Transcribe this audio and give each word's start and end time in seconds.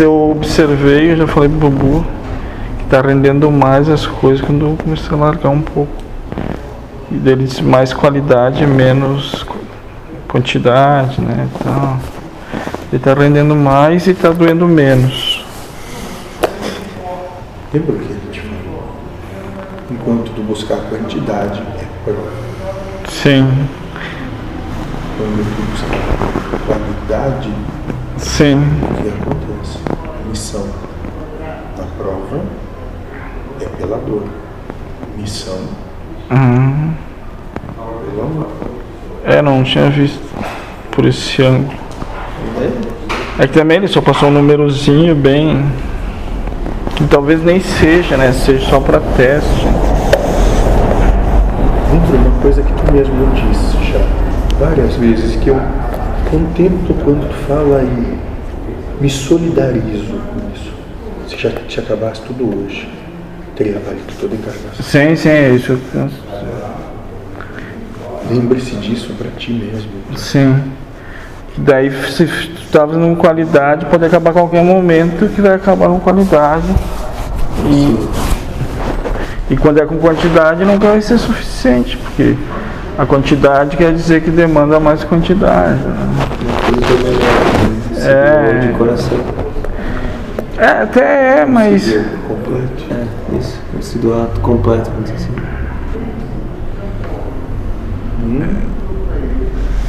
Mas 0.00 0.06
eu 0.06 0.30
observei, 0.30 1.12
eu 1.12 1.16
já 1.18 1.26
falei 1.26 1.50
pro 1.50 1.68
Bubu, 1.68 2.06
que 2.78 2.84
tá 2.86 3.02
rendendo 3.02 3.50
mais 3.50 3.86
as 3.86 4.06
coisas 4.06 4.40
quando 4.40 4.64
eu 4.64 4.76
comecei 4.82 5.14
a 5.14 5.20
largar 5.20 5.50
um 5.50 5.60
pouco. 5.60 5.92
E 7.12 7.16
deles 7.16 7.60
mais 7.60 7.92
qualidade, 7.92 8.66
menos 8.66 9.44
quantidade, 10.26 11.20
né? 11.20 11.46
Então, 11.54 12.00
ele 12.90 13.02
tá 13.02 13.12
rendendo 13.12 13.54
mais 13.54 14.06
e 14.06 14.14
tá 14.14 14.30
doendo 14.30 14.66
menos. 14.66 15.44
Lembra 17.74 17.92
o 17.92 17.98
que 17.98 18.04
a 18.04 18.16
gente 18.24 18.40
falou? 18.40 18.96
Enquanto 19.90 20.30
tu 20.30 20.40
buscar 20.40 20.78
quantidade, 20.88 21.60
é 21.78 21.84
prova. 22.06 22.30
Sim, 23.06 23.68
Quando 25.20 26.66
qualidade, 26.66 27.52
sim. 28.16 28.54
o 28.54 29.02
que 29.02 29.08
acontece? 29.08 29.78
Missão 30.26 30.66
da 31.76 31.82
prova 31.98 32.40
é 33.60 33.66
pela 33.66 33.98
dor. 33.98 34.22
Missão 35.18 35.58
Uhum. 36.30 36.94
pelo 38.06 38.22
amor. 38.22 38.46
É, 39.26 39.42
não 39.42 39.62
tinha 39.62 39.90
visto 39.90 40.22
por 40.90 41.04
esse 41.04 41.42
ângulo. 41.42 41.78
É? 43.38 43.42
É 43.44 43.46
que 43.46 43.52
também 43.52 43.76
ele 43.76 43.88
só 43.88 44.00
passou 44.00 44.30
um 44.30 44.32
númerozinho 44.32 45.14
bem. 45.14 45.66
Que 46.96 47.04
talvez 47.06 47.44
nem 47.44 47.60
seja, 47.60 48.16
né? 48.16 48.32
Seja 48.32 48.66
só 48.70 48.80
para 48.80 49.00
teste. 49.18 49.66
Lembra 51.92 52.16
uma 52.30 52.40
coisa 52.40 52.62
que 52.62 52.72
tu 52.72 52.92
mesmo 52.92 53.26
disse 53.34 53.92
já 53.92 54.19
várias 54.60 54.94
vezes, 54.96 55.36
que 55.36 55.48
eu 55.48 55.58
contemplo 56.30 56.94
quando 57.02 57.26
tu 57.26 57.34
fala 57.46 57.82
e 57.82 58.18
me 59.00 59.08
solidarizo 59.08 60.12
com 60.12 60.54
isso. 60.54 60.72
Se 61.26 61.38
já 61.38 61.50
te 61.50 61.80
acabasse 61.80 62.20
tudo 62.22 62.44
hoje, 62.44 62.86
teria 63.56 63.80
valido 63.80 64.12
toda 64.20 64.34
a 64.34 64.36
encarnação. 64.36 64.84
Sim, 64.84 65.16
sim, 65.16 65.28
é 65.30 65.50
isso. 65.50 65.78
Lembre-se 68.30 68.76
disso 68.76 69.14
para 69.14 69.30
ti 69.30 69.52
mesmo. 69.52 69.90
Sim. 70.14 70.62
Daí 71.56 71.90
se 71.90 72.26
tu 72.26 72.70
tá 72.70 72.86
fazendo 72.86 73.16
qualidade, 73.16 73.86
pode 73.86 74.04
acabar 74.04 74.30
a 74.30 74.34
qualquer 74.34 74.62
momento 74.62 75.26
que 75.34 75.40
vai 75.40 75.54
acabar 75.54 75.88
com 75.88 75.98
qualidade. 75.98 76.66
E, 77.66 79.52
e 79.54 79.56
quando 79.56 79.80
é 79.80 79.86
com 79.86 79.96
quantidade 79.96 80.64
nunca 80.64 80.86
vai 80.88 81.00
ser 81.00 81.18
suficiente, 81.18 81.96
porque 81.96 82.36
a 83.00 83.06
quantidade 83.06 83.78
quer 83.78 83.94
dizer 83.94 84.20
que 84.20 84.30
demanda 84.30 84.78
mais 84.78 85.02
quantidade. 85.02 85.80
é? 87.96 87.98
Se 87.98 88.06
É. 88.06 88.74
É, 90.58 90.82
até 90.82 91.40
é, 91.40 91.46
mas. 91.46 91.86
Deu 91.86 92.04
completo. 92.28 92.84
É, 92.90 93.38
isso. 93.38 93.58
Se 93.80 93.96
doar 93.96 94.26
completo, 94.42 94.90
vamos 94.90 95.10
dizer 95.10 95.16
assim. 95.16 95.34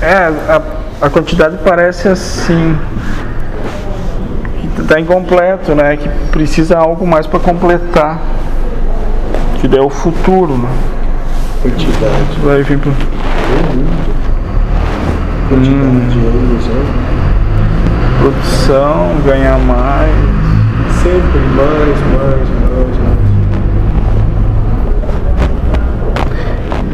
É, 0.00 0.32
a, 0.48 0.62
a 1.06 1.10
quantidade 1.10 1.58
parece 1.64 2.06
assim. 2.06 2.78
Que 4.76 4.82
tá 4.84 5.00
incompleto, 5.00 5.74
né? 5.74 5.96
Que 5.96 6.08
precisa 6.30 6.78
algo 6.78 7.04
mais 7.04 7.26
para 7.26 7.40
completar. 7.40 8.20
Que 9.60 9.66
daí 9.66 9.80
é 9.80 9.82
o 9.82 9.90
futuro, 9.90 10.56
né? 10.56 10.68
Quantidade. 11.62 12.40
Vai 12.42 12.62
vir 12.62 12.78
pro. 12.78 12.90
Quantidade 15.48 16.18
é 16.18 16.32
ilusão. 16.40 16.82
produção, 18.18 19.16
ganhar 19.26 19.58
mais. 19.58 20.10
Sempre 21.02 21.38
mais, 21.56 21.98
mais, 22.12 22.48
mais, 22.48 22.98
mais. 22.98 23.20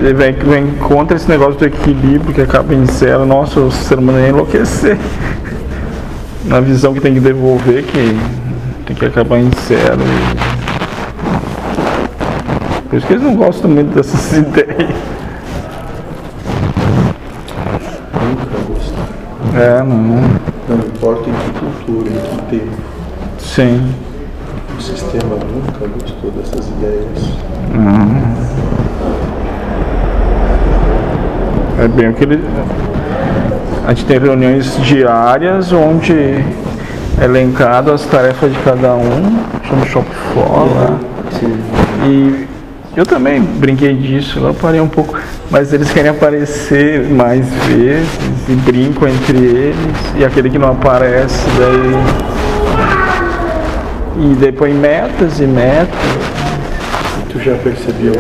Ele 0.01 0.15
vem, 0.15 0.33
vem 0.33 0.67
contra 0.79 1.17
esse 1.17 1.29
negócio 1.29 1.55
do 1.55 1.65
equilíbrio 1.67 2.35
que 2.35 2.41
acaba 2.41 2.75
em 2.75 2.85
zero. 2.87 3.25
Nossa, 3.25 3.61
o 3.61 3.71
ser 3.71 3.99
humano 3.99 4.19
ia 4.19 4.31
enlouquecer. 4.31 4.99
Na 6.45 6.61
visão 6.61 6.93
que 6.93 7.01
tem 7.01 7.15
que 7.15 7.21
devolver, 7.21 7.85
que 7.85 8.19
tem 8.85 8.97
que 8.97 9.05
acabar 9.05 9.39
em 9.39 9.51
zero. 9.67 10.01
Por 12.89 12.97
isso 12.97 13.07
que 13.07 13.13
eles 13.15 13.25
não 13.25 13.35
gostam 13.35 13.71
muito 13.71 13.95
dessas 13.95 14.33
ideias. 14.37 14.91
Nunca 18.23 18.59
gostei. 18.69 19.61
É, 19.61 19.83
não. 19.83 20.47
Não 20.69 20.77
importa 20.79 21.29
em 21.29 21.33
que 21.33 21.61
cultura, 21.61 22.11
em 22.11 22.37
que 22.37 22.59
tempo. 22.59 22.77
Sim. 23.39 23.95
O 24.77 24.81
sistema 24.81 25.37
nunca 25.37 25.87
gostou 25.87 26.31
dessas 26.31 26.69
ideias. 26.69 27.37
É 31.79 31.89
bem 31.89 32.07
aquele. 32.07 32.43
A 33.87 33.89
gente 33.91 34.07
tem 34.07 34.19
reuniões 34.19 34.77
diárias 34.83 35.73
onde 35.73 36.13
é 36.13 36.45
elencado 37.23 37.93
as 37.93 38.05
tarefas 38.07 38.53
de 38.53 38.59
cada 38.61 38.95
um, 38.95 39.39
chama 39.63 39.87
shop 39.87 40.07
fora. 40.35 40.99
Sim. 41.39 41.59
E 42.05 42.56
eu 42.97 43.05
também 43.05 43.43
brinquei 43.43 43.95
disso, 43.95 44.39
eu 44.39 44.55
parei 44.55 44.81
um 44.81 44.89
pouco, 44.89 45.19
mas 45.51 45.73
eles 45.73 45.93
querem 45.93 46.11
aparecer 46.11 47.03
mais 47.11 47.47
vezes 47.67 48.09
e 48.49 48.53
brincam 48.53 49.07
entre 49.07 49.37
eles, 49.37 49.97
e 50.17 50.25
aquele 50.25 50.49
que 50.49 50.59
não 50.59 50.71
aparece 50.71 51.45
daí. 51.59 51.93
E 54.19 54.35
depois 54.37 54.75
metas 54.75 55.41
e 55.41 55.47
metas. 55.47 55.95
Tu 57.31 57.39
já 57.41 57.55
percebeu 57.57 58.15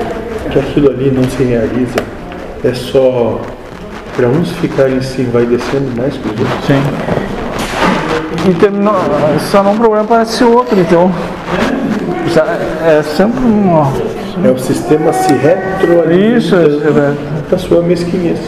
que 0.50 0.58
aquilo 0.58 0.90
ali 0.90 1.10
não 1.10 1.24
se 1.24 1.42
realiza? 1.42 1.96
É 2.62 2.74
só 2.74 3.40
para 4.14 4.28
uns 4.28 4.50
ficarem 4.52 4.98
assim, 4.98 5.24
vai 5.32 5.46
descendo 5.46 5.90
mais 5.96 6.14
que 6.18 6.28
os 6.28 6.38
outros. 6.38 6.66
Sim. 6.66 6.82
E 8.50 8.54
terminou, 8.54 8.94
só 9.50 9.62
não 9.62 9.74
problema 9.74 10.04
parece 10.04 10.44
outro, 10.44 10.78
então. 10.78 11.10
É 12.84 13.02
sempre 13.02 13.40
um. 13.40 14.05
Ó, 14.42 14.46
É 14.46 14.50
o 14.50 14.58
sistema 14.58 15.12
se 15.12 15.32
retroalimentando 15.32 16.36
Isso, 16.36 16.54
é, 16.54 17.50
da 17.50 17.58
sua 17.58 17.82
mesquinhez. 17.82 18.38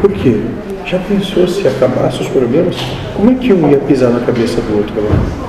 Por 0.00 0.12
quê? 0.12 0.40
Já 0.86 0.98
pensou 1.00 1.46
se 1.46 1.66
acabasse 1.68 2.22
os 2.22 2.28
problemas? 2.28 2.76
Como 3.14 3.30
é 3.30 3.34
que 3.34 3.52
um 3.52 3.70
ia 3.70 3.78
pisar 3.78 4.10
na 4.10 4.20
cabeça 4.20 4.60
do 4.60 4.78
outro 4.78 4.94
agora? 4.96 5.48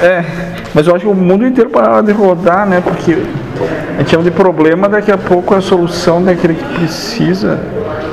É, 0.00 0.24
mas 0.74 0.86
eu 0.86 0.94
acho 0.94 1.06
que 1.06 1.10
o 1.10 1.14
mundo 1.14 1.46
inteiro 1.46 1.70
parava 1.70 2.02
de 2.02 2.12
rodar, 2.12 2.68
né? 2.68 2.82
Porque 2.84 3.16
a 3.94 3.98
gente 3.98 4.10
chama 4.10 4.22
de 4.22 4.30
problema, 4.30 4.88
daqui 4.88 5.10
a 5.10 5.16
pouco 5.16 5.54
é 5.54 5.58
a 5.58 5.60
solução 5.60 6.22
daquele 6.22 6.54
que 6.54 6.64
precisa, 6.74 7.58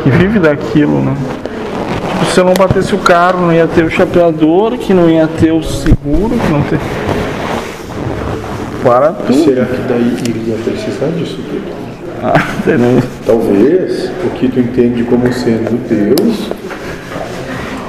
que 0.02 0.10
vive 0.10 0.40
daquilo, 0.40 1.02
né? 1.02 1.16
Tipo, 2.20 2.26
se 2.32 2.40
eu 2.40 2.46
não 2.46 2.54
batesse 2.54 2.96
o 2.96 3.00
carro, 3.00 3.42
não 3.42 3.54
ia 3.54 3.68
ter 3.68 3.84
o 3.84 3.90
chapeador, 3.90 4.78
que 4.78 4.94
não 4.94 5.10
ia 5.10 5.28
ter 5.28 5.52
o 5.52 5.62
seguro, 5.64 6.30
que 6.30 6.52
não 6.52 6.62
tem. 6.62 6.80
Para 8.84 9.10
tudo. 9.14 9.44
Será 9.46 9.66
que 9.66 9.78
daí 9.88 10.16
iria 10.28 10.56
precisar 10.64 11.08
disso 11.18 11.38
tudo? 11.50 11.82
Ah? 12.24 12.34
Talvez 13.26 14.12
o 14.24 14.30
que 14.36 14.48
tu 14.48 14.60
entende 14.60 15.04
como 15.06 15.34
sendo 15.34 15.76
Deus 15.90 16.50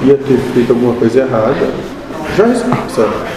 ia 0.03 0.15
ter 0.17 0.39
feito 0.55 0.73
alguma 0.73 0.95
coisa 0.95 1.21
errada. 1.21 1.55
Já 2.35 2.47
essa, 2.47 2.67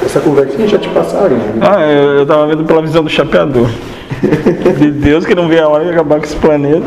essa 0.06 0.20
conversinha 0.22 0.66
já 0.70 0.78
te 0.78 0.88
passaram. 0.88 1.36
né? 1.36 1.54
Ah, 1.60 1.82
eu, 1.82 2.20
eu 2.20 2.26
tava 2.26 2.48
vendo 2.48 2.64
pela 2.64 2.82
visão 2.82 3.04
do 3.04 3.10
chapeador. 3.10 3.68
De 4.80 4.90
Deus 4.92 5.26
que 5.26 5.36
não 5.36 5.50
vê 5.50 5.60
a 5.60 5.68
hora 5.68 5.84
de 5.84 5.90
acabar 5.92 6.18
com 6.20 6.24
esse 6.26 6.36
planeta. 6.38 6.86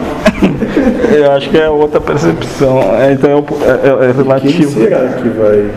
Eu 1.14 1.32
acho 1.32 1.50
que 1.50 1.58
é 1.58 1.68
outra 1.68 2.00
percepção. 2.00 2.78
É, 2.98 3.12
então 3.12 3.30
é, 3.60 4.06
é- 4.06 4.10
é 4.10 4.12
Quem 4.14 4.22
relativo. 4.22 4.70
será 4.80 5.00
que 5.08 5.28
vai 5.28 5.70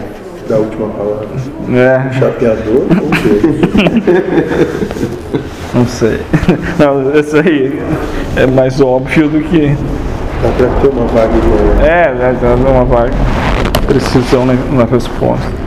dar 0.51 0.57
a 0.57 0.59
última 0.59 0.89
palavra? 0.89 1.27
É, 1.73 2.11
Chapeador 2.13 2.75
ou 2.75 3.09
Deus? 3.23 3.51
não 5.73 5.85
sei. 5.87 6.19
Não, 6.77 7.17
isso 7.17 7.37
aí 7.37 7.81
é 8.35 8.45
mais 8.45 8.81
óbvio 8.81 9.29
do 9.29 9.39
que. 9.41 9.75
Dá 10.43 10.49
pra 10.57 10.67
ter 10.81 10.87
uma 10.89 11.05
vaga 11.07 11.33
ideia. 11.37 11.89
É, 11.89 12.01
é 12.01 12.35
dá 12.41 12.69
uma 12.69 12.83
vaga 12.83 13.13
precisão 13.87 14.45
na, 14.45 14.53
na 14.53 14.85
resposta. 14.85 15.60